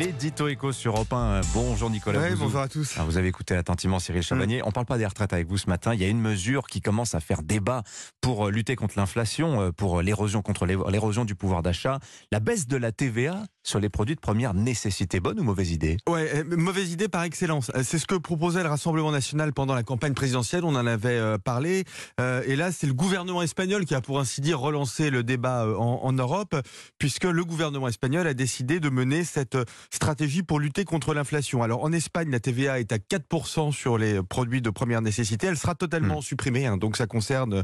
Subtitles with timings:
[0.00, 1.42] L'édito éco sur Europe 1.
[1.52, 2.20] Bonjour Nicolas.
[2.20, 2.94] Ouais, bonjour à tous.
[2.98, 4.62] Ah, vous avez écouté attentivement Cyril Chabagnier.
[4.62, 5.92] On ne parle pas des retraites avec vous ce matin.
[5.92, 7.82] Il y a une mesure qui commence à faire débat
[8.22, 11.98] pour euh, lutter contre l'inflation, euh, pour l'érosion contre l'é- l'érosion du pouvoir d'achat.
[12.32, 15.20] La baisse de la TVA sur les produits de première nécessité.
[15.20, 15.96] Bonne ou mauvaise idée?
[16.08, 17.70] Ouais, euh, mauvaise idée par excellence.
[17.76, 20.64] Euh, C'est ce que proposait le Rassemblement national pendant la campagne présidentielle.
[20.64, 21.84] On en avait euh, parlé.
[22.46, 26.00] Et là, c'est le gouvernement espagnol qui a, pour ainsi dire, relancé le débat en,
[26.02, 26.54] en Europe,
[26.98, 29.56] puisque le gouvernement espagnol a décidé de mener cette
[29.90, 31.62] stratégie pour lutter contre l'inflation.
[31.62, 35.46] Alors, en Espagne, la TVA est à 4% sur les produits de première nécessité.
[35.46, 36.66] Elle sera totalement supprimée.
[36.66, 36.76] hein.
[36.76, 37.62] donc, ça concerne,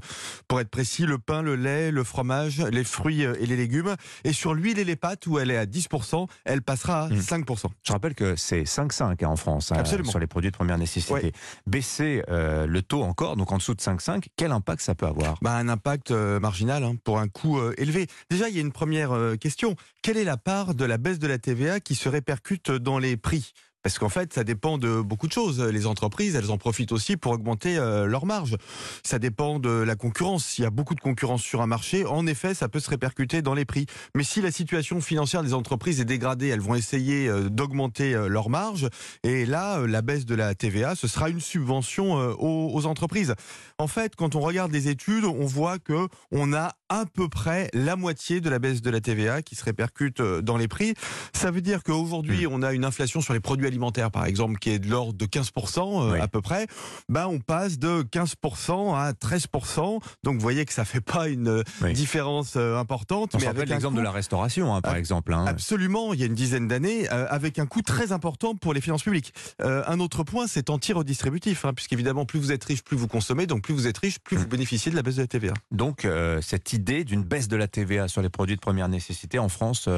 [0.48, 3.94] pour être précis, le pain, le lait, le fromage, les fruits et les légumes.
[4.24, 5.95] Et sur l'huile et les pâtes, où elle est à 10%,
[6.44, 7.18] elle passera à Hmm.
[7.20, 7.66] 5%.
[7.82, 11.12] Je rappelle que c'est 5,5 hein, en France hein, sur les produits de première nécessité.
[11.12, 11.32] Ouais.
[11.66, 15.36] Baisser euh, le taux encore, donc en dessous de 5,5, quel impact ça peut avoir?
[15.42, 18.06] Bah, un impact euh, marginal hein, pour un coût euh, élevé.
[18.30, 19.76] Déjà, il y a une première question.
[20.02, 23.16] Quelle est la part de la baisse de la TVA qui se répercute dans les
[23.16, 23.52] prix?
[23.86, 25.62] Parce qu'en fait, ça dépend de beaucoup de choses.
[25.62, 28.56] Les entreprises, elles en profitent aussi pour augmenter euh, leurs marges.
[29.04, 30.44] Ça dépend de la concurrence.
[30.44, 33.42] S'il y a beaucoup de concurrence sur un marché, en effet, ça peut se répercuter
[33.42, 33.86] dans les prix.
[34.16, 38.26] Mais si la situation financière des entreprises est dégradée, elles vont essayer euh, d'augmenter euh,
[38.26, 38.88] leurs marges.
[39.22, 43.36] Et là, la baisse de la TVA, ce sera une subvention aux, aux entreprises.
[43.78, 47.70] En fait, quand on regarde les études, on voit que on a à peu près
[47.72, 50.94] la moitié de la baisse de la TVA qui se répercute dans les prix.
[51.32, 53.75] Ça veut dire qu'aujourd'hui, on a une inflation sur les produits alimentaires,
[54.12, 56.20] par exemple, qui est de l'ordre de 15% euh, Oui.
[56.20, 56.66] à peu près.
[57.08, 60.00] Ben, on passe de 15% à 13%.
[60.24, 61.92] Donc, vous voyez que ça fait pas une euh, Oui.
[61.92, 63.30] différence euh, importante.
[63.34, 65.32] On mais avec l'exemple de la restauration, hein, par Ah, exemple.
[65.34, 65.44] hein.
[65.46, 68.80] Absolument, il y a une dizaine d'années, euh, avec un coût très important pour les
[68.80, 69.32] finances publiques.
[69.62, 73.46] Euh, un autre point, c'est anti-redistributif, hein, puisqu'évidemment, plus vous êtes riche, plus vous consommez,
[73.46, 74.40] donc plus vous êtes riche, plus Mm.
[74.40, 75.54] vous bénéficiez de la baisse de la TVA.
[75.70, 79.38] Donc, euh, cette idée d'une baisse de la TVA sur les produits de première nécessité
[79.38, 79.88] en France,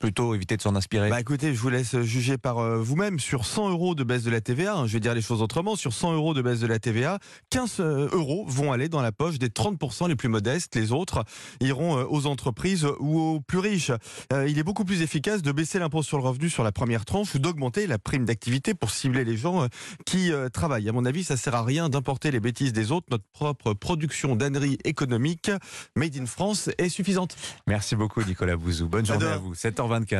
[0.00, 1.10] plutôt éviter de s'en inspirer.
[1.10, 3.20] Bah écoutez, je vous laisse juger par euh, vous-même.
[3.20, 5.76] Sur 100 euros de baisse de la TVA, hein, je vais dire les choses autrement,
[5.76, 7.18] sur 100 euros de baisse de la TVA,
[7.50, 10.74] 15 euh, euros vont aller dans la poche des 30% les plus modestes.
[10.74, 11.24] Les autres
[11.60, 13.92] iront euh, aux entreprises ou aux plus riches.
[14.32, 17.04] Euh, il est beaucoup plus efficace de baisser l'impôt sur le revenu sur la première
[17.04, 19.68] tranche ou d'augmenter la prime d'activité pour cibler les gens
[20.06, 20.88] qui euh, travaillent.
[20.88, 23.06] À mon avis, ça sert à rien d'importer les bêtises des autres.
[23.10, 25.50] Notre propre production d'âneries économique
[25.96, 27.36] made in France est suffisante.
[27.66, 28.88] Merci beaucoup, Nicolas Bouzou.
[28.88, 29.54] Bonne journée à vous.
[29.54, 30.16] 7h24.